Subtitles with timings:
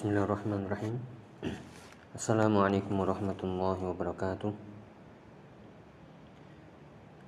[0.00, 0.94] بسم الله الرحمن الرحيم
[2.16, 4.48] السلام عليكم ورحمة الله وبركاته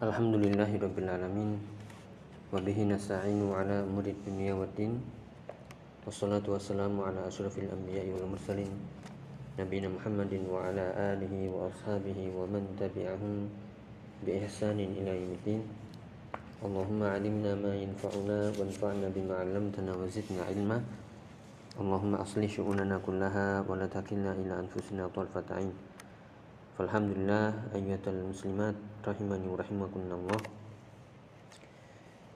[0.01, 1.51] الحمد لله رب العالمين
[2.49, 5.05] وبه نستعين على أمور الدنيا والدين
[6.09, 8.73] والصلاة والسلام على أشرف الأنبياء والمرسلين
[9.61, 13.53] نبينا محمد وعلى آله وأصحابه ومن تبعهم
[14.25, 15.61] بإحسان إلى يوم الدين
[16.65, 21.02] اللهم علمنا ما ينفعنا وانفعنا بما علمتنا وزدنا علما
[21.78, 25.70] اللهم أصلح شؤوننا كلها ولا تكلنا إلى أنفسنا طرفة عين
[26.74, 27.46] فالحمد لله
[27.78, 30.42] أيها المسلمات رحمني ورحمكم الله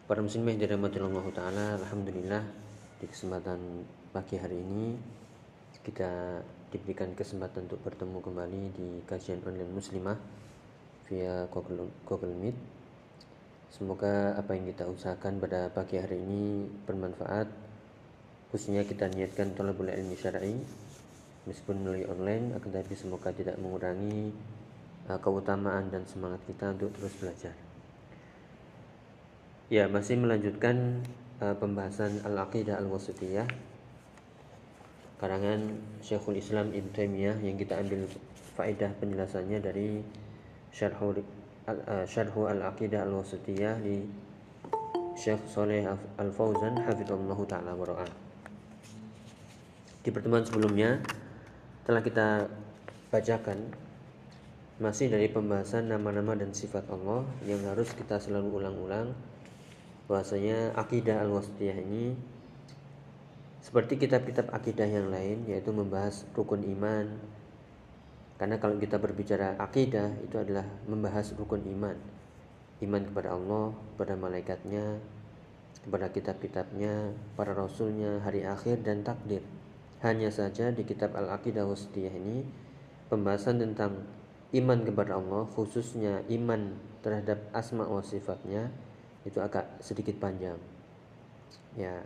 [0.05, 2.43] Para muslimah yang dirahmati Allah Ta'ala Alhamdulillah
[2.99, 4.93] di kesempatan pagi hari ini
[5.81, 10.19] kita diberikan kesempatan untuk bertemu kembali di kajian online muslimah
[11.09, 12.81] via Google, Google Meet
[13.71, 17.64] Semoga apa yang kita usahakan pada pagi hari ini bermanfaat
[18.50, 20.54] khususnya kita niatkan tolabul ilmi syar'i
[21.46, 24.34] meskipun melalui online akan tetapi semoga tidak mengurangi
[25.06, 27.54] uh, keutamaan dan semangat kita untuk terus belajar.
[29.66, 31.02] Ya, masih melanjutkan
[31.42, 33.46] uh, pembahasan Al-Aqidah Al-Wasitiyah.
[35.16, 38.04] Karangan Syekhul Islam Ibn Taimiyah yang kita ambil
[38.54, 40.04] faedah penjelasannya dari
[40.70, 41.24] Syarhul
[41.66, 44.06] uh, Syarhu Al-Aqidah Al-Wasitiyah di
[45.16, 45.88] Syekh Saleh
[46.20, 48.25] Al-Fauzan hafizallahu taala wa
[50.06, 51.02] di pertemuan sebelumnya
[51.82, 52.46] telah kita
[53.10, 53.74] bacakan.
[54.78, 59.10] Masih dari pembahasan nama-nama dan sifat Allah yang harus kita selalu ulang-ulang.
[60.06, 62.14] Bahwasanya akidah al-wasitiyah ini
[63.58, 67.10] seperti kitab-kitab akidah yang lain yaitu membahas rukun iman.
[68.38, 71.98] Karena kalau kita berbicara akidah itu adalah membahas rukun iman.
[72.78, 75.02] Iman kepada Allah kepada malaikatnya
[75.82, 79.42] kepada kitab-kitabnya para rasulnya hari akhir dan takdir
[80.04, 82.44] hanya saja di kitab Al-Aqidah Wasitiyah ini
[83.08, 84.04] pembahasan tentang
[84.52, 88.68] iman kepada Allah khususnya iman terhadap asma wa sifatnya
[89.24, 90.58] itu agak sedikit panjang.
[91.74, 92.04] Ya.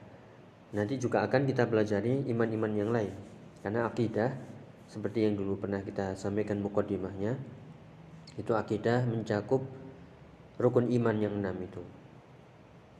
[0.70, 3.12] Nanti juga akan kita pelajari iman-iman yang lain.
[3.60, 4.30] Karena akidah
[4.90, 7.38] seperti yang dulu pernah kita sampaikan mukadimahnya
[8.34, 9.62] itu akidah mencakup
[10.58, 11.82] rukun iman yang enam itu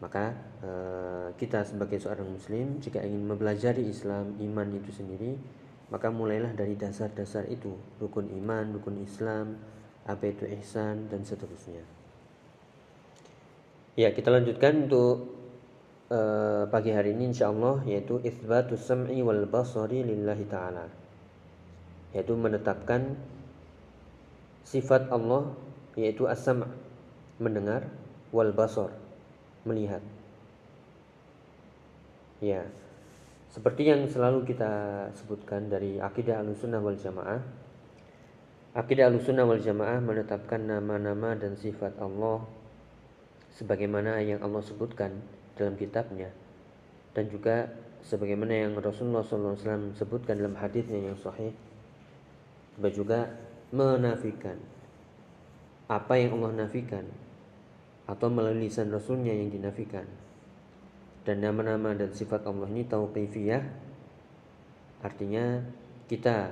[0.01, 0.33] maka
[0.65, 5.37] eh, kita sebagai seorang muslim jika ingin mempelajari Islam iman itu sendiri
[5.93, 7.77] maka mulailah dari dasar-dasar itu.
[8.01, 9.61] Rukun iman rukun Islam
[10.09, 11.85] apa itu ihsan dan seterusnya.
[13.99, 15.37] Ya kita lanjutkan untuk
[16.09, 20.89] eh, pagi hari ini insya Allah yaitu isbatus sam'i wal basari lillahi ta'ala.
[22.17, 23.21] Yaitu menetapkan
[24.65, 25.53] sifat Allah
[25.99, 26.65] yaitu as-sam'
[27.37, 27.85] mendengar
[28.31, 28.95] wal basar
[29.65, 30.01] melihat.
[32.41, 32.65] Ya,
[33.53, 34.73] seperti yang selalu kita
[35.13, 37.41] sebutkan dari akidah alusunnah wal jamaah,
[38.73, 42.41] akidah alusunnah wal jamaah menetapkan nama-nama dan sifat Allah
[43.61, 45.13] sebagaimana yang Allah sebutkan
[45.59, 46.33] dalam kitabnya
[47.13, 47.69] dan juga
[48.07, 51.53] sebagaimana yang Rasulullah SAW sebutkan dalam hadisnya yang sahih
[52.97, 53.29] juga
[53.75, 54.57] menafikan
[55.91, 57.05] apa yang Allah nafikan
[58.11, 60.03] atau melalui lisan Rasulnya yang dinafikan.
[61.23, 63.63] Dan nama-nama dan sifat Allah ini tauqifiyah
[65.01, 65.63] artinya
[66.11, 66.51] kita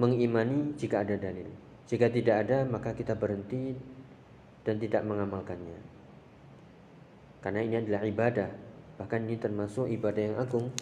[0.00, 1.50] mengimani jika ada dalil.
[1.86, 3.76] Jika tidak ada maka kita berhenti
[4.64, 5.78] dan tidak mengamalkannya.
[7.44, 8.50] Karena ini adalah ibadah.
[8.96, 10.72] Bahkan ini termasuk ibadah yang agung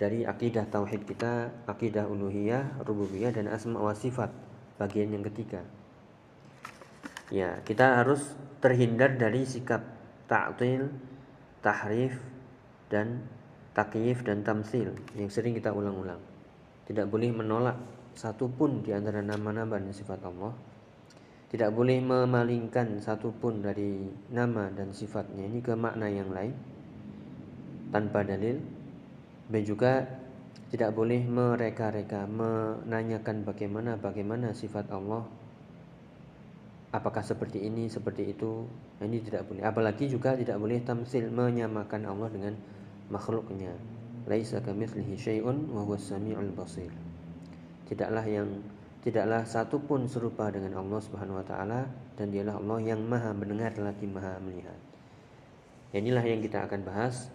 [0.00, 4.32] dari akidah tauhid kita, akidah uluhiyah, rububiyah dan asma wa sifat
[4.80, 5.62] bagian yang ketiga
[7.32, 9.84] ya kita harus terhindar dari sikap
[10.28, 10.88] ta'til,
[11.60, 12.16] tahrif
[12.88, 13.24] dan
[13.76, 16.20] takyif dan tamsil yang sering kita ulang-ulang.
[16.84, 17.76] Tidak boleh menolak
[18.14, 20.54] satu pun di antara nama-nama dan sifat Allah.
[21.50, 26.50] Tidak boleh memalingkan satu pun dari nama dan sifatnya ini ke makna yang lain
[27.94, 28.58] tanpa dalil
[29.46, 30.02] dan juga
[30.74, 35.22] tidak boleh mereka-reka menanyakan bagaimana bagaimana sifat Allah
[36.94, 38.70] apakah seperti ini seperti itu?
[39.02, 39.66] Nah, ini tidak boleh.
[39.66, 42.54] Apalagi juga tidak boleh tamsil menyamakan Allah dengan
[43.10, 43.74] makhluknya.
[44.30, 46.88] Laisa kamitslihi syai'un wa huwas samiul basir.
[47.90, 48.48] Tidaklah yang
[49.04, 51.84] tidaklah satu pun serupa dengan Allah Subhanahu wa taala
[52.16, 54.78] dan dialah Allah yang Maha mendengar lagi Maha melihat.
[55.92, 57.28] Inilah yang kita akan bahas.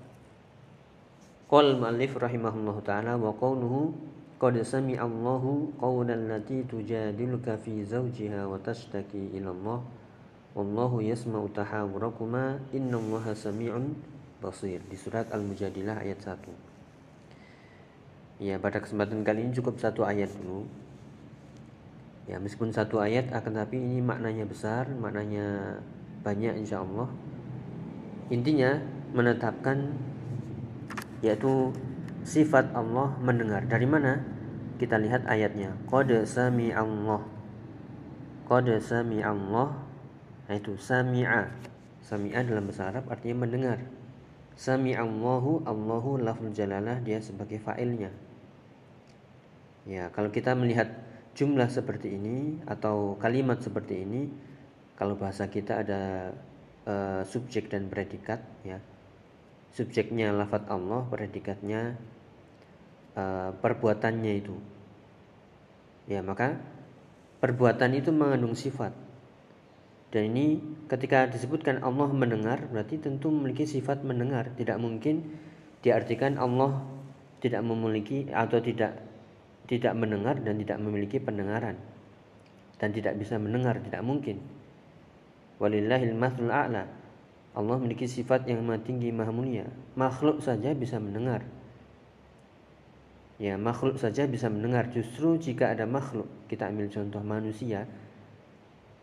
[1.46, 3.94] Qal mu'allif rahimahullahu taala wa qawluhu
[4.40, 9.84] Qad sami'a Allahu qawlan lati tujadiluka fi zawjiha wa tashtaki ila Allah
[10.56, 14.00] wallahu yasma'u tahawurakuma innallaha sami'un
[14.40, 16.40] basir di surat Al-Mujadilah ayat 1.
[18.40, 20.64] Ya, pada kesempatan kali ini cukup satu ayat dulu.
[22.32, 25.84] Ya, meskipun satu ayat akan tapi ini maknanya besar, maknanya
[26.24, 27.12] banyak insya Allah.
[28.32, 28.80] Intinya
[29.12, 29.92] menetapkan
[31.20, 31.76] yaitu
[32.24, 33.68] sifat Allah mendengar.
[33.68, 34.29] Dari mana?
[34.80, 35.76] Kita lihat ayatnya.
[35.92, 37.20] Qad sami Allah.
[38.48, 39.76] Qad sami Allah.
[40.48, 41.52] Nah itu sami'a.
[42.02, 43.78] Sami'a dalam bahasa Arab artinya mendengar.
[44.60, 48.12] Sami Allahu Allahu lafzul jalalah dia sebagai fa'ilnya
[49.88, 50.92] Ya, kalau kita melihat
[51.34, 54.28] jumlah seperti ini atau kalimat seperti ini,
[55.00, 56.02] kalau bahasa kita ada
[56.84, 58.78] uh, subjek dan predikat, ya.
[59.74, 61.96] Subjeknya lafat Allah, predikatnya
[63.20, 64.56] uh, perbuatannya itu.
[66.08, 66.56] Ya, maka
[67.44, 68.96] perbuatan itu mengandung sifat.
[70.10, 74.56] Dan ini ketika disebutkan Allah mendengar berarti tentu memiliki sifat mendengar.
[74.56, 75.28] Tidak mungkin
[75.84, 76.82] diartikan Allah
[77.40, 79.00] tidak memiliki atau tidak
[79.70, 81.80] tidak mendengar dan tidak memiliki pendengaran
[82.80, 84.44] dan tidak bisa mendengar tidak mungkin
[85.60, 86.16] walillahil
[86.50, 86.84] a'la
[87.54, 91.44] Allah memiliki sifat yang maha tinggi maha mulia makhluk saja bisa mendengar
[93.40, 97.88] ya makhluk saja bisa mendengar justru jika ada makhluk kita ambil contoh manusia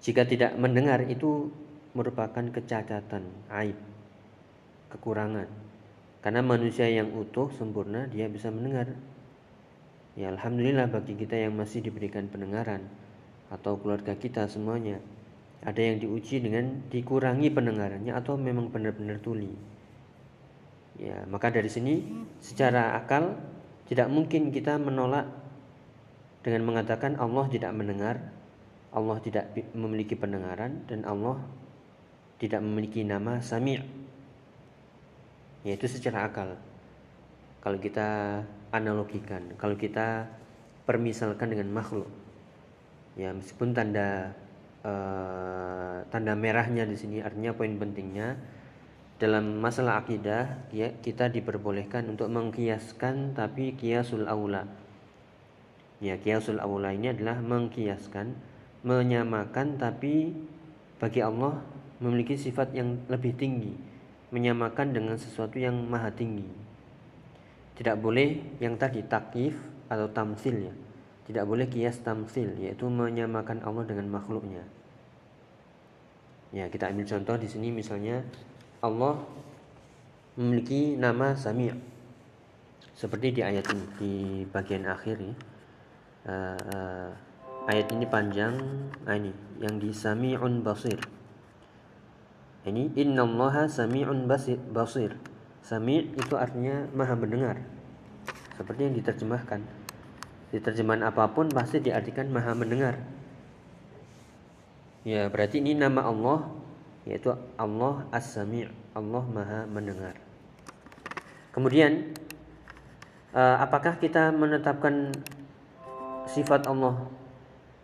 [0.05, 1.49] jika tidak mendengar itu
[1.97, 3.25] merupakan kecacatan
[3.65, 3.81] aib
[4.93, 5.49] kekurangan
[6.21, 8.93] karena manusia yang utuh sempurna dia bisa mendengar
[10.17, 12.81] Ya alhamdulillah bagi kita yang masih diberikan pendengaran
[13.53, 14.97] atau keluarga kita semuanya.
[15.61, 19.53] Ada yang diuji dengan dikurangi pendengarannya atau memang benar-benar tuli.
[20.97, 22.01] Ya, maka dari sini
[22.41, 23.37] secara akal
[23.87, 25.27] tidak mungkin kita menolak
[26.43, 28.19] dengan mengatakan Allah tidak mendengar,
[28.95, 31.43] Allah tidak memiliki pendengaran dan Allah
[32.39, 33.83] tidak memiliki nama Sami'.
[35.67, 36.55] Yaitu secara akal.
[37.59, 38.43] Kalau kita
[38.75, 40.27] analogikan kalau kita
[40.85, 42.07] permisalkan dengan makhluk
[43.17, 44.35] ya meskipun tanda
[44.85, 48.37] uh, tanda merahnya di sini artinya poin pentingnya
[49.17, 54.69] dalam masalah akidah ya, kita diperbolehkan untuk mengkiaskan tapi kiasul aula.
[56.05, 58.37] Ya kiasul aula ini adalah mengkiaskan
[58.85, 60.37] menyamakan tapi
[61.01, 61.65] bagi Allah
[61.99, 63.73] memiliki sifat yang lebih tinggi
[64.35, 66.45] menyamakan dengan sesuatu yang maha tinggi.
[67.77, 69.57] Tidak boleh yang tadi takif
[69.89, 70.75] atau tamsil ya.
[71.25, 74.63] Tidak boleh kias tamsil yaitu menyamakan Allah dengan makhluknya.
[76.55, 78.23] Ya kita ambil contoh di sini misalnya
[78.81, 79.21] Allah
[80.37, 81.73] memiliki nama Sami'
[82.97, 84.13] seperti di ayat ini di
[84.49, 85.35] bagian akhir ya.
[86.27, 87.09] Uh, uh,
[87.71, 88.57] ayat ini panjang
[89.07, 89.31] nah ini
[89.63, 90.99] yang di Sami'un Basir
[92.67, 95.15] ini innallaha sami'un basir, basir
[95.63, 97.59] Sami itu artinya maha mendengar.
[98.55, 99.63] Seperti yang diterjemahkan.
[100.55, 103.03] Di terjemahan apa pun pasti diartikan maha mendengar.
[105.03, 106.47] Ya, berarti ini nama Allah
[107.07, 110.19] yaitu Allah As-Sami', Allah Maha Mendengar.
[111.55, 112.13] Kemudian
[113.33, 115.15] eh, apakah kita menetapkan
[116.27, 117.07] sifat Allah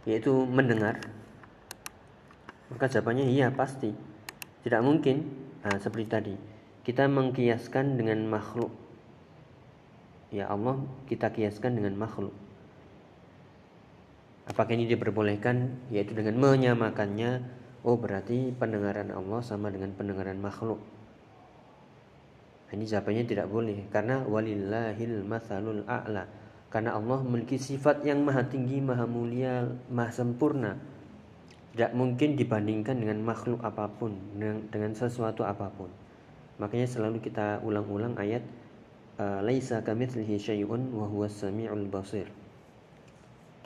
[0.04, 0.98] yaitu mendengar?
[2.68, 3.94] Maka jawabannya iya pasti.
[4.66, 5.26] Tidak mungkin
[5.62, 6.34] nah, seperti tadi
[6.82, 8.74] kita mengkiaskan dengan makhluk.
[10.34, 12.34] Ya Allah kita kiaskan dengan makhluk.
[14.50, 15.78] Apakah ini diperbolehkan?
[15.94, 17.61] Yaitu dengan menyamakannya.
[17.82, 20.78] Oh berarti pendengaran Allah sama dengan pendengaran makhluk.
[22.72, 26.24] Ini jawabannya tidak boleh karena walillahil masalul a'la.
[26.72, 30.78] Karena Allah memiliki sifat yang maha tinggi, maha mulia, maha sempurna.
[31.76, 34.16] Tidak mungkin dibandingkan dengan makhluk apa pun,
[34.72, 35.92] dengan sesuatu apa pun.
[36.56, 38.40] Makanya selalu kita ulang-ulang ayat
[39.20, 42.30] uh, laisa kamitslihi syai'un wa huwas samiul basir.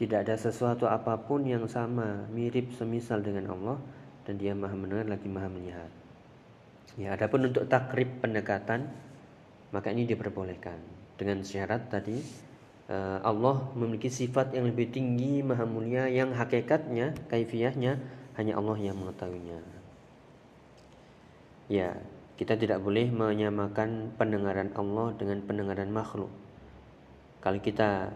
[0.03, 3.79] Tidak ada sesuatu apa pun yang sama, mirip semisal dengan Allah
[4.27, 5.91] dan Dia Maha mendengar lagi Maha melihat.
[6.99, 8.91] Ya, adapun untuk takrib pendekatan
[9.71, 10.79] maka ini diperbolehkan
[11.19, 12.17] dengan syarat tadi
[12.91, 17.99] uh, Allah memiliki sifat yang lebih tinggi, maha mulia yang hakikatnya, kaifiahnya
[18.39, 19.61] hanya Allah yang mengetahuinya.
[21.67, 21.99] Ya,
[22.39, 26.31] kita tidak boleh menyamakan pendengaran Allah dengan pendengaran makhluk.
[27.43, 28.15] Kalau kita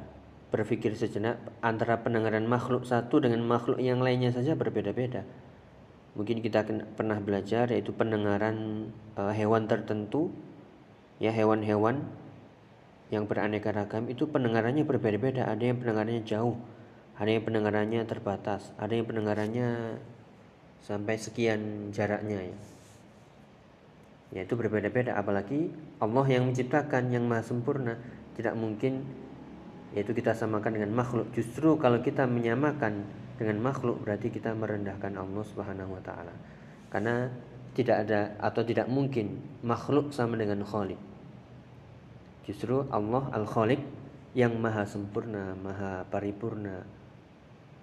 [0.51, 5.23] berpikir sejenak antara pendengaran makhluk satu dengan makhluk yang lainnya saja berbeda-beda.
[6.19, 6.67] Mungkin kita
[6.99, 10.35] pernah belajar yaitu pendengaran uh, hewan tertentu,
[11.23, 12.03] ya hewan-hewan
[13.11, 15.47] yang beraneka ragam itu pendengarannya berbeda-beda.
[15.47, 16.59] Ada yang pendengarannya jauh,
[17.15, 19.99] ada yang pendengarannya terbatas, ada yang pendengarannya
[20.81, 22.57] sampai sekian jaraknya ya
[24.31, 27.99] yaitu berbeda-beda apalagi Allah yang menciptakan yang maha sempurna
[28.39, 29.03] tidak mungkin
[29.91, 31.35] yaitu kita samakan dengan makhluk.
[31.35, 33.03] Justru kalau kita menyamakan
[33.41, 36.37] dengan makhluk berarti kita merendahkan Allah Subhanahu wa taala.
[36.93, 37.33] Karena
[37.73, 41.01] tidak ada atau tidak mungkin makhluk sama dengan Khalik.
[42.45, 43.81] Justru Allah Al-Khaliq
[44.37, 46.85] yang maha sempurna, maha paripurna,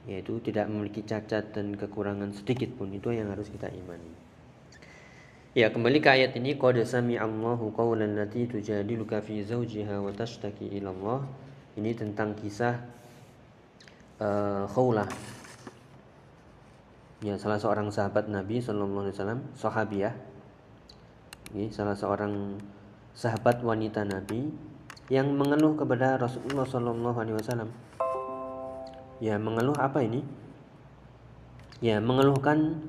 [0.06, 4.14] yaitu tidak memiliki cacat dan kekurangan sedikit pun itu yang harus kita imani.
[5.58, 10.94] Ya, kembali ke ayat ini qad sami'allahu qawlan lati tujadiluka fi zawjiha wa tashtaki ila
[10.94, 11.20] Allah.
[11.74, 12.78] Ini tentang kisah
[14.22, 15.10] uh, Khawlah.
[17.18, 20.14] Ya, salah seorang sahabat Nabi sallallahu alaihi wasallam, sahabiah.
[21.50, 22.62] Ini salah seorang
[23.18, 24.54] sahabat wanita Nabi
[25.10, 27.72] yang mengeluh kepada Rasulullah sallallahu alaihi wasallam
[29.18, 30.22] Ya, mengeluh apa ini?
[31.82, 32.86] Ya, mengeluhkan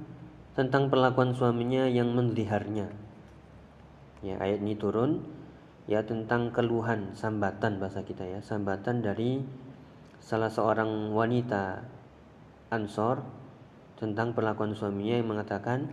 [0.52, 2.92] tentang perlakuan suaminya yang mendeliharnya.
[4.20, 5.24] Ya, ayat ini turun
[5.88, 9.40] ya tentang keluhan, sambatan bahasa kita ya, sambatan dari
[10.20, 11.88] salah seorang wanita
[12.68, 13.24] Ansor
[13.98, 15.90] tentang perlakuan suaminya yang mengatakan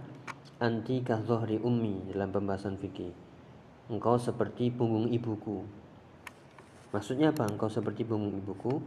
[0.62, 3.12] anti kahzohri ummi dalam pembahasan fikih.
[3.90, 5.66] Engkau seperti punggung ibuku.
[6.94, 7.50] Maksudnya apa?
[7.50, 8.80] Engkau seperti punggung ibuku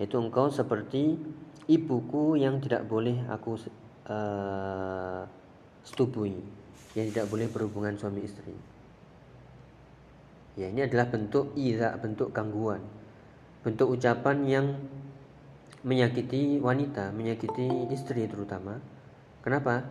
[0.00, 1.20] yaitu engkau seperti
[1.68, 3.60] ibuku yang tidak boleh aku
[4.08, 5.28] uh,
[5.84, 6.40] setubui
[6.96, 8.56] yang tidak boleh berhubungan suami istri
[10.56, 12.80] ya ini adalah bentuk ira bentuk gangguan
[13.60, 14.66] bentuk ucapan yang
[15.80, 18.76] menyakiti wanita menyakiti istri terutama.
[19.40, 19.88] Kenapa?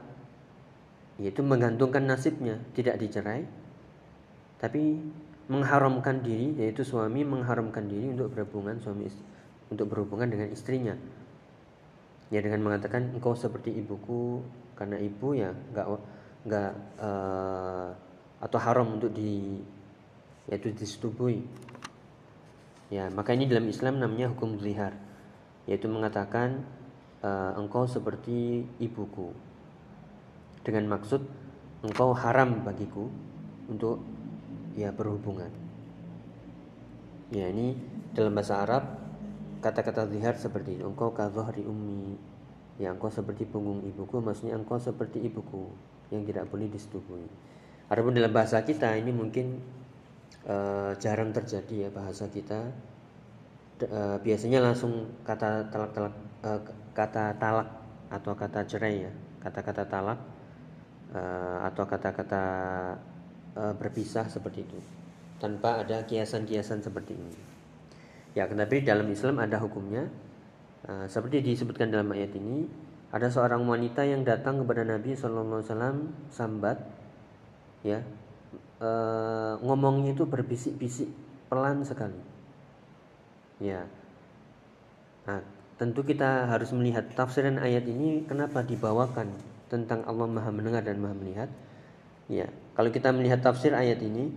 [1.17, 3.43] Yaitu menggantungkan nasibnya tidak dicerai
[4.59, 5.01] tapi
[5.49, 9.25] mengharamkan diri yaitu suami mengharamkan diri untuk berhubungan suami istri
[9.73, 10.93] untuk berhubungan dengan istrinya.
[12.29, 14.45] Ya dengan mengatakan engkau seperti ibuku
[14.77, 15.87] karena ibu ya nggak
[16.45, 17.89] nggak uh,
[18.39, 19.57] atau haram untuk di
[20.45, 21.41] yaitu disetubui.
[22.93, 25.08] Ya maka ini dalam Islam namanya hukum zihar
[25.69, 26.65] yaitu mengatakan
[27.21, 29.29] uh, engkau seperti ibuku.
[30.65, 31.21] Dengan maksud
[31.85, 33.05] engkau haram bagiku
[33.69, 34.01] untuk
[34.73, 35.53] ya berhubungan.
[37.29, 37.77] Ya ini
[38.17, 38.83] dalam bahasa Arab
[39.61, 41.13] kata-kata zihar seperti itu engkau
[41.53, 42.17] di ummi.
[42.81, 45.69] Ya engkau seperti punggung ibuku maksudnya engkau seperti ibuku
[46.09, 47.29] yang tidak boleh disetubui.
[47.93, 49.61] Adapun dalam bahasa kita ini mungkin
[50.49, 52.73] uh, jarang terjadi ya bahasa kita
[53.87, 56.59] uh, biasanya langsung kata talak talak uh,
[56.91, 57.69] kata talak
[58.09, 60.19] atau kata cerai ya kata-kata talak
[61.15, 62.43] uh, atau kata-kata
[63.59, 64.79] berpisah seperti itu
[65.41, 67.59] tanpa ada kiasan-kiasan seperti ini
[68.37, 70.05] Ya, tetapi dalam Islam ada hukumnya.
[71.09, 72.65] Seperti disebutkan dalam ayat ini,
[73.11, 76.79] ada seorang wanita yang datang kepada Nabi Wasallam sambat,
[77.83, 77.99] ya,
[79.59, 81.09] ngomongnya itu berbisik-bisik
[81.51, 82.17] pelan sekali.
[83.59, 83.83] Ya,
[85.27, 85.43] nah,
[85.75, 89.35] tentu kita harus melihat tafsiran ayat ini kenapa dibawakan
[89.67, 91.49] tentang Allah Maha Mendengar dan Maha Melihat.
[92.31, 94.31] Ya, kalau kita melihat tafsir ayat ini,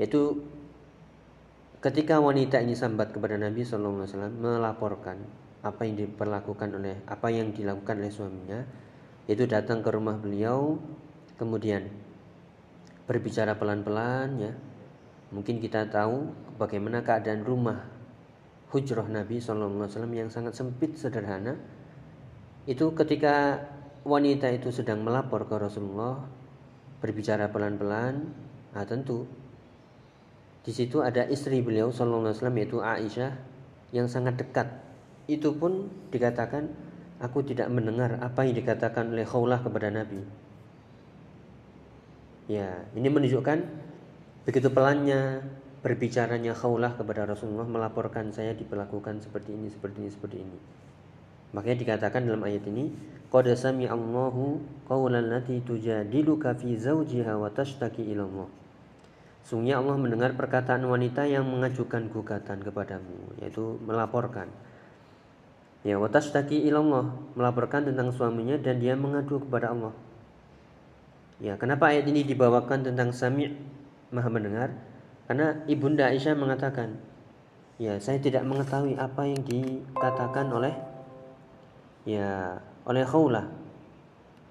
[0.00, 0.40] yaitu
[1.84, 4.08] Ketika wanita ini sambat kepada Nabi SAW
[4.40, 5.20] melaporkan
[5.60, 8.64] apa yang diperlakukan oleh apa yang dilakukan oleh suaminya,
[9.28, 10.80] itu datang ke rumah beliau,
[11.36, 11.92] kemudian
[13.04, 14.52] berbicara pelan-pelan ya.
[15.28, 17.86] Mungkin kita tahu bagaimana keadaan rumah
[18.74, 21.54] hujrah Nabi SAW yang sangat sempit sederhana.
[22.66, 23.62] Itu ketika
[24.02, 26.26] wanita itu sedang melapor ke Rasulullah
[26.98, 28.34] berbicara pelan-pelan,
[28.74, 29.28] nah tentu
[30.64, 33.36] di situ ada istri beliau Wasallam yaitu Aisyah
[33.92, 34.66] yang sangat dekat.
[35.28, 36.72] Itu pun dikatakan
[37.20, 40.24] aku tidak mendengar apa yang dikatakan oleh Khawlah kepada Nabi.
[42.48, 43.60] Ya, ini menunjukkan
[44.48, 45.44] begitu pelannya
[45.84, 50.58] berbicaranya Khawlah kepada Rasulullah melaporkan saya diperlakukan seperti ini, seperti ini, seperti ini.
[51.52, 52.88] Makanya dikatakan dalam ayat ini,
[53.28, 58.48] qad Allahu qawlan lati tujadiluka fi zawjiha wa tashtaki ila Allah.
[59.44, 64.48] Sungguhnya Allah mendengar perkataan wanita yang mengajukan gugatan kepadamu, yaitu melaporkan.
[65.84, 69.92] Ya, watastaki ilallah, melaporkan tentang suaminya dan dia mengadu kepada Allah.
[71.44, 73.52] Ya, kenapa ayat ini dibawakan tentang Sami'
[74.08, 74.72] Maha mendengar?
[75.24, 77.00] Karena Ibunda Aisyah mengatakan,
[77.80, 80.74] ya, saya tidak mengetahui apa yang dikatakan oleh
[82.04, 83.48] ya, oleh Khawlah.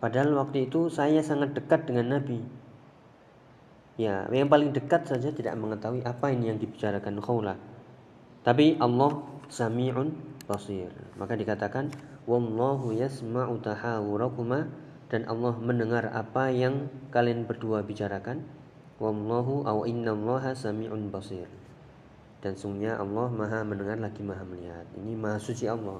[0.01, 2.63] Padahal waktu itu saya sangat dekat dengan Nabi
[3.93, 7.53] Ya, yang paling dekat saja tidak mengetahui apa ini yang dibicarakan khawla.
[8.41, 9.21] Tapi Allah
[9.53, 10.09] sami'un
[10.49, 10.89] basir.
[11.13, 11.93] Maka dikatakan
[12.25, 14.65] wallahu yasma'u tahawurakuma
[15.13, 18.41] dan Allah mendengar apa yang kalian berdua bicarakan.
[19.03, 21.51] Wallahu au innallaha sami'un basir.
[22.43, 24.83] dan sungguhnya Allah maha mendengar lagi maha melihat.
[24.99, 25.99] Ini maha suci Allah.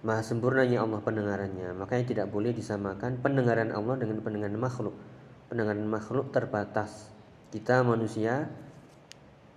[0.00, 1.76] Maha sempurnanya Allah pendengarannya.
[1.76, 4.96] Makanya tidak boleh disamakan pendengaran Allah dengan pendengaran makhluk.
[5.52, 7.12] Pendengaran makhluk terbatas.
[7.52, 8.48] Kita manusia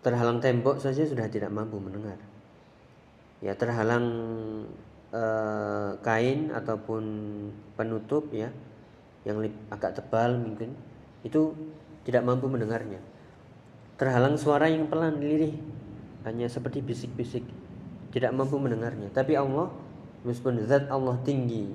[0.04, 2.20] terhalang tembok saja sudah tidak mampu mendengar.
[3.40, 4.08] Ya terhalang
[5.16, 7.04] eh, kain ataupun
[7.80, 8.52] penutup ya
[9.24, 9.40] yang
[9.72, 10.76] agak tebal mungkin
[11.24, 11.56] itu
[12.08, 13.04] tidak mampu mendengarnya
[14.00, 15.60] terhalang suara yang pelan lirih
[16.24, 17.44] hanya seperti bisik-bisik
[18.16, 19.68] tidak mampu mendengarnya tapi Allah
[20.24, 21.68] meskipun zat Allah tinggi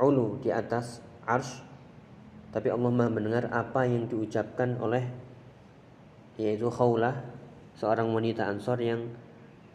[0.00, 1.68] ulu di atas arsh
[2.48, 5.04] tapi Allah Maha mendengar apa yang diucapkan oleh
[6.40, 7.12] yaitu Khawlah
[7.76, 9.04] seorang wanita Ansor yang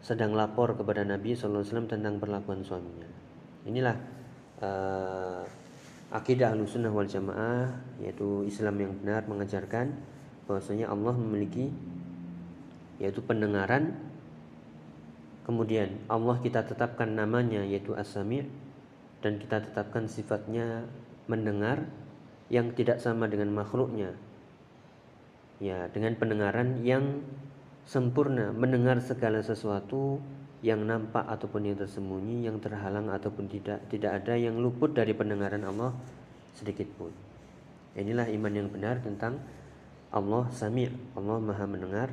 [0.04, 3.08] sedang lapor kepada Nabi SAW tentang perlakuan suaminya.
[3.64, 3.96] Inilah
[4.60, 5.40] uh,
[6.14, 9.98] akidah Ahlussunnah wal Jamaah yaitu Islam yang benar mengajarkan
[10.46, 11.74] bahwasanya Allah memiliki
[13.02, 13.98] yaitu pendengaran
[15.42, 18.46] kemudian Allah kita tetapkan namanya yaitu As-Sami'
[19.24, 20.86] dan kita tetapkan sifatnya
[21.26, 21.88] mendengar
[22.52, 24.12] yang tidak sama dengan makhluknya.
[25.64, 27.24] Ya, dengan pendengaran yang
[27.88, 30.20] sempurna, mendengar segala sesuatu
[30.64, 35.60] yang nampak ataupun yang tersembunyi, yang terhalang ataupun tidak, tidak ada yang luput dari pendengaran
[35.60, 35.92] Allah
[36.56, 37.12] sedikit pun.
[37.92, 39.44] Inilah iman yang benar tentang
[40.08, 40.88] Allah Sami',
[41.20, 42.08] Allah Maha mendengar,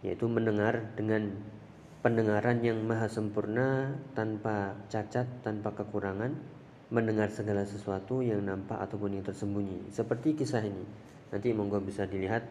[0.00, 1.28] yaitu mendengar dengan
[2.00, 6.32] pendengaran yang maha sempurna tanpa cacat, tanpa kekurangan
[6.88, 9.92] mendengar segala sesuatu yang nampak ataupun yang tersembunyi.
[9.92, 10.88] Seperti kisah ini.
[11.28, 12.48] Nanti monggo bisa dilihat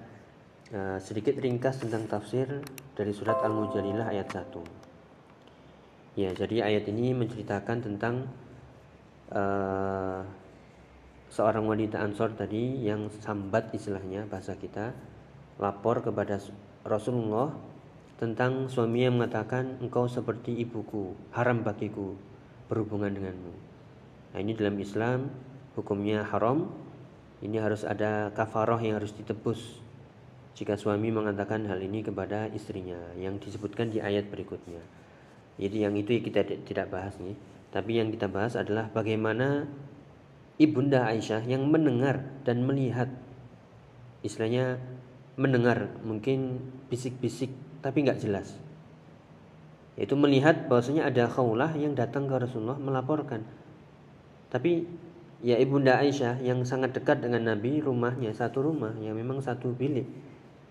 [0.78, 2.62] uh, sedikit ringkas tentang tafsir
[2.94, 4.87] dari surat Al-Mujadilah ayat 1.
[6.18, 8.26] Ya, jadi ayat ini menceritakan tentang
[9.30, 10.26] uh,
[11.30, 14.98] seorang wanita Ansor tadi yang sambat istilahnya bahasa kita
[15.62, 16.42] lapor kepada
[16.82, 17.54] Rasulullah
[18.18, 22.18] tentang suami yang mengatakan engkau seperti ibuku, haram bagiku
[22.66, 23.54] berhubungan denganmu.
[24.34, 25.30] Nah, ini dalam Islam
[25.78, 26.66] hukumnya haram.
[27.46, 29.78] Ini harus ada kafaroh yang harus ditebus
[30.58, 34.82] jika suami mengatakan hal ini kepada istrinya yang disebutkan di ayat berikutnya.
[35.58, 37.34] Jadi yang itu kita tidak bahas nih.
[37.74, 39.68] Tapi yang kita bahas adalah bagaimana
[40.58, 43.10] ibunda Aisyah yang mendengar dan melihat
[44.26, 44.82] istilahnya
[45.38, 46.58] mendengar mungkin
[46.90, 47.54] bisik-bisik
[47.86, 48.58] tapi nggak jelas
[49.94, 53.46] yaitu melihat bahwasanya ada khaulah yang datang ke Rasulullah melaporkan
[54.50, 54.90] tapi
[55.44, 60.08] ya ibunda Aisyah yang sangat dekat dengan Nabi rumahnya satu rumah yang memang satu bilik.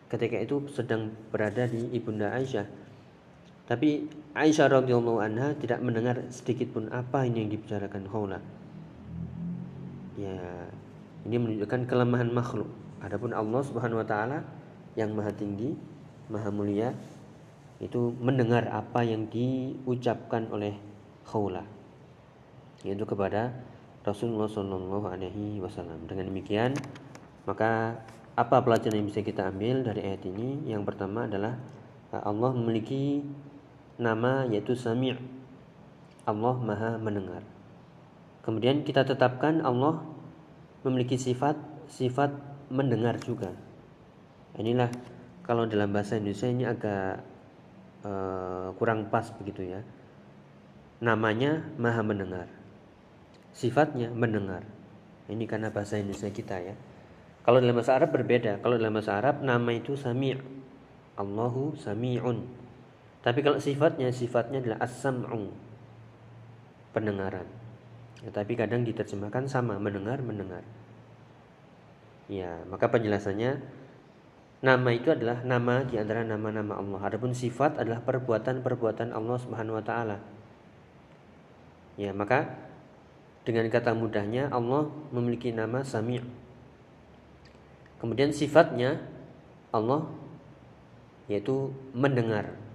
[0.06, 2.85] Ketika itu sedang berada di ibunda Aisyah.
[3.66, 4.06] Tapi
[4.38, 8.38] Aisyah radhiyallahu anha tidak mendengar sedikit pun apa yang dibicarakan Khawla.
[10.14, 10.38] Ya,
[11.26, 12.70] ini menunjukkan kelemahan makhluk.
[13.02, 14.46] Adapun Allah Subhanahu wa taala
[14.94, 15.74] yang maha tinggi,
[16.30, 16.94] maha mulia
[17.82, 20.78] itu mendengar apa yang diucapkan oleh
[21.26, 21.76] Khawla
[22.86, 23.50] yaitu kepada
[24.06, 26.06] Rasulullah Shallallahu Alaihi Wasallam.
[26.06, 26.78] Dengan demikian,
[27.48, 27.98] maka
[28.38, 30.70] apa pelajaran yang bisa kita ambil dari ayat ini?
[30.70, 31.58] Yang pertama adalah
[32.14, 33.26] eh, Allah memiliki
[33.96, 35.16] nama yaitu Sami'
[36.26, 37.42] Allah Maha Mendengar.
[38.44, 40.02] Kemudian kita tetapkan Allah
[40.86, 41.58] memiliki sifat
[41.90, 42.30] sifat
[42.70, 43.50] mendengar juga.
[44.58, 44.90] Inilah
[45.42, 47.22] kalau dalam bahasa Indonesia ini agak
[48.06, 49.80] uh, kurang pas begitu ya.
[51.02, 52.46] Namanya Maha Mendengar
[53.56, 54.68] sifatnya mendengar.
[55.26, 56.76] Ini karena bahasa Indonesia kita ya.
[57.42, 58.60] Kalau dalam bahasa Arab berbeda.
[58.60, 60.36] Kalau dalam bahasa Arab nama itu sami'.
[61.16, 62.44] Allahu sami'un.
[63.26, 65.50] Tapi kalau sifatnya sifatnya adalah as-sam'u.
[66.94, 67.50] Pendengaran.
[68.22, 70.62] Ya, tapi kadang diterjemahkan sama mendengar mendengar.
[72.30, 73.58] Ya, maka penjelasannya
[74.62, 77.02] nama itu adalah nama di antara nama-nama Allah.
[77.02, 80.22] Adapun sifat adalah perbuatan-perbuatan Allah Subhanahu wa taala.
[81.98, 82.54] Ya, maka
[83.42, 86.22] dengan kata mudahnya Allah memiliki nama Sami'.
[87.98, 89.02] Kemudian sifatnya
[89.74, 90.06] Allah
[91.26, 92.65] yaitu mendengar.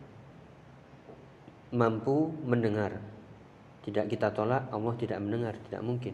[1.71, 2.99] Mampu mendengar.
[3.81, 6.13] Tidak kita tolak Allah tidak mendengar, tidak mungkin.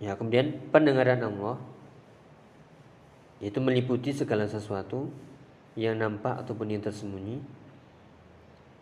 [0.00, 1.60] Ya, kemudian pendengaran Allah
[3.40, 5.08] yaitu meliputi segala sesuatu
[5.72, 7.40] yang nampak ataupun yang tersembunyi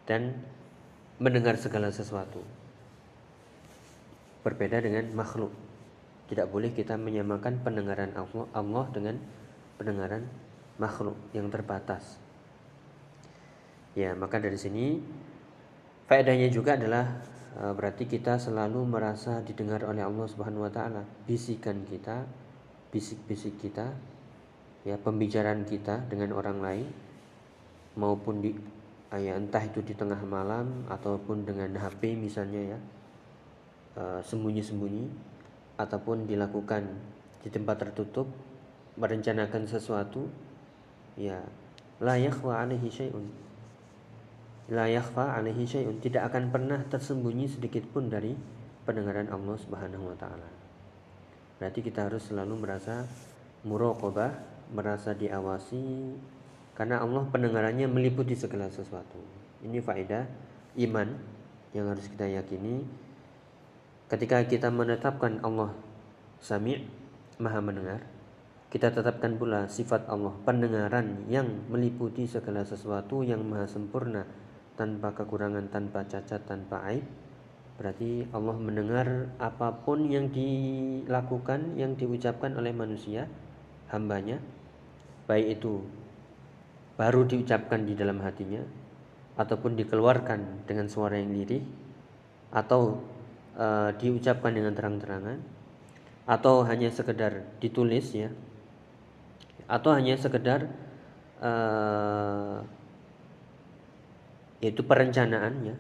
[0.02, 0.34] dan
[1.22, 2.42] mendengar segala sesuatu
[4.42, 5.54] berbeda dengan makhluk.
[6.28, 8.12] Tidak boleh kita menyamakan pendengaran
[8.52, 9.16] Allah dengan
[9.80, 10.28] pendengaran
[10.76, 12.20] makhluk yang terbatas.
[13.98, 15.02] Ya, maka dari sini
[16.06, 17.18] faedahnya juga adalah
[17.58, 21.02] e, berarti kita selalu merasa didengar oleh Allah Subhanahu wa taala.
[21.26, 22.22] Bisikan kita,
[22.94, 23.90] bisik-bisik kita,
[24.87, 26.87] ya pembicaraan kita dengan orang lain
[27.98, 28.54] maupun di
[29.11, 32.78] ya entah itu di tengah malam ataupun dengan HP misalnya ya
[33.98, 35.04] eh, sembunyi-sembunyi
[35.80, 36.87] ataupun dilakukan
[37.42, 38.30] di tempat tertutup
[39.00, 40.28] merencanakan sesuatu
[41.18, 41.40] ya
[41.98, 43.47] la yakhfa alaihi syai'un
[44.68, 48.37] la yakhfa alaihi syai'un tidak akan pernah tersembunyi sedikit pun dari
[48.85, 50.48] pendengaran Allah Subhanahu wa taala.
[51.57, 53.09] Berarti kita harus selalu merasa
[53.64, 54.33] muraqabah,
[54.72, 56.14] merasa diawasi
[56.76, 59.18] karena Allah pendengarannya meliputi segala sesuatu.
[59.64, 60.28] Ini faedah
[60.85, 61.09] iman
[61.72, 62.85] yang harus kita yakini
[64.09, 65.72] ketika kita menetapkan Allah
[66.40, 66.81] Sami'
[67.37, 68.00] Maha mendengar
[68.68, 74.28] kita tetapkan pula sifat Allah pendengaran yang meliputi segala sesuatu yang maha sempurna
[74.78, 77.02] tanpa kekurangan, tanpa cacat, tanpa aib.
[77.74, 83.26] Berarti Allah mendengar apa pun yang dilakukan, yang diucapkan oleh manusia,
[83.90, 84.38] hambanya,
[85.26, 85.82] baik itu
[86.94, 88.62] baru diucapkan di dalam hatinya,
[89.34, 91.62] ataupun dikeluarkan dengan suara yang lirih,
[92.54, 93.02] atau
[93.58, 95.38] uh, diucapkan dengan terang-terangan,
[96.28, 98.30] atau hanya sekedar ditulis ya
[99.68, 100.64] atau hanya sekedar
[101.44, 102.64] uh,
[104.58, 105.76] yaitu perencanaannya.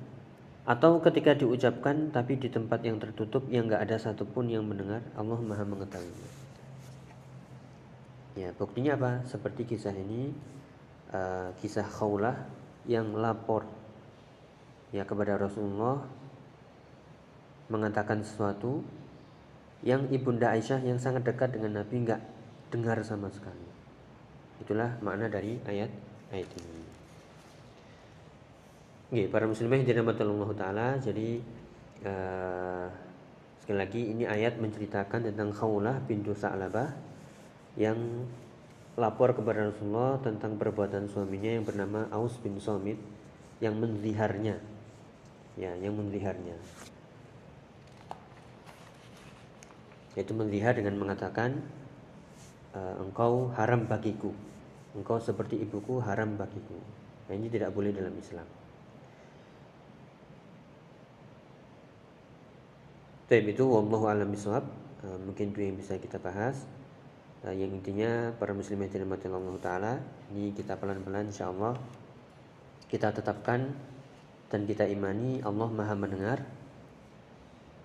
[0.68, 5.40] Atau ketika diucapkan tapi di tempat yang tertutup yang nggak ada satupun yang mendengar Allah
[5.40, 6.12] maha mengetahui.
[8.36, 9.12] Ya buktinya apa?
[9.24, 10.30] Seperti kisah ini
[11.10, 12.36] uh, kisah khaulah
[12.84, 13.64] yang lapor
[14.92, 16.04] ya kepada Rasulullah
[17.68, 18.80] mengatakan sesuatu
[19.84, 22.22] yang ibunda Aisyah yang sangat dekat dengan Nabi nggak
[22.72, 23.68] dengar sama sekali.
[24.58, 25.92] Itulah makna dari ayat
[26.34, 26.87] ayat ini.
[29.08, 31.40] Oke, para muslimah yang dirahmati Allah taala, jadi
[32.04, 32.86] uh,
[33.64, 36.92] sekali lagi ini ayat menceritakan tentang Khawlah bintu Sa'labah
[37.80, 37.96] yang
[39.00, 43.00] lapor kepada Rasulullah tentang perbuatan suaminya yang bernama Aus bin Somit
[43.64, 44.60] yang menziharnya.
[45.56, 46.60] Ya, yang menziharnya.
[50.20, 51.62] Yaitu menzihar dengan mengatakan
[52.74, 54.34] e, engkau haram bagiku
[54.98, 56.74] engkau seperti ibuku haram bagiku.
[57.30, 58.57] Nah, ini tidak boleh dalam Islam.
[63.28, 64.64] Tapi itu wallahu alam bisawab.
[65.04, 66.64] Uh, mungkin itu yang bisa kita bahas.
[67.44, 69.92] Uh, yang intinya para muslimin yang dirahmati Allah taala,
[70.32, 71.76] ini kita pelan-pelan insyaallah
[72.88, 73.76] kita tetapkan
[74.48, 76.40] dan kita imani Allah Maha mendengar.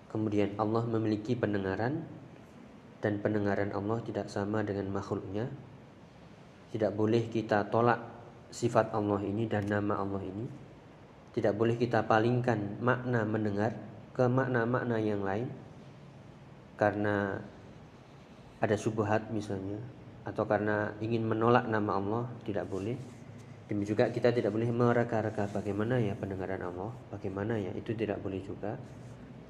[0.08, 2.08] Kemudian Allah memiliki pendengaran
[3.04, 5.52] dan pendengaran Allah tidak sama dengan makhluknya
[6.74, 8.02] tidak boleh kita tolak
[8.50, 10.50] sifat Allah ini dan nama Allah ini.
[11.30, 13.78] Tidak boleh kita palingkan makna mendengar
[14.14, 15.50] ke makna-makna yang lain.
[16.78, 17.38] Karena
[18.62, 19.78] ada subuhat misalnya
[20.24, 22.96] atau karena ingin menolak nama Allah tidak boleh.
[23.64, 28.40] Demi juga kita tidak boleh mereka-reka bagaimana ya pendengaran Allah, bagaimana ya itu tidak boleh
[28.40, 28.76] juga.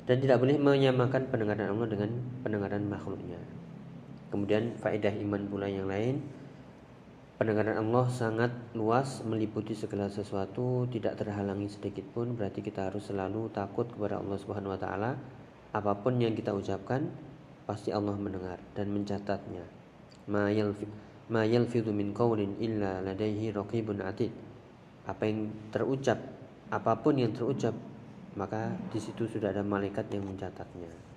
[0.04, 2.10] Dan tidak boleh menyamakan pendengaran Allah dengan
[2.44, 3.40] pendengaran makhluknya.
[4.28, 6.20] Kemudian faedah iman pula yang lain
[7.44, 12.32] Pendengaran Allah sangat luas meliputi segala sesuatu tidak terhalangi sedikit pun.
[12.32, 15.12] Berarti kita harus selalu takut kepada Allah Subhanahu wa taala.
[15.76, 17.04] Apa pun yang kita ucapkan
[17.68, 19.60] pasti Allah mendengar dan mencatatnya.
[20.24, 20.88] Ma yalfi
[21.28, 24.32] ma yalfidhu min qawlin illa ladaihi raqibun atid.
[25.04, 26.16] Apa yang terucap
[26.72, 27.76] apa pun yang terucap
[28.40, 31.13] maka di situ sudah ada malaikat yang mencatatnya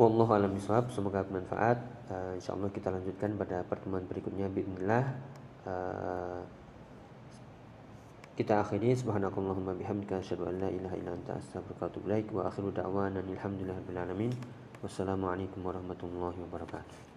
[0.00, 1.76] Wallahu alam bisawab, semoga bermanfaat.
[2.08, 5.04] Uh, insyaallah kita lanjutkan pada pertemuan berikutnya bismillah.
[5.68, 6.40] Uh,
[8.32, 12.42] kita akhiri subhanakallahumma bihamdika asyhadu an la ilaha illa anta astaghfiruka wa atubu ilaik wa
[12.48, 14.32] akhiru da'wana alhamdulillahi alamin.
[14.80, 17.11] Wassalamualaikum warahmatullahi wabarakatuh.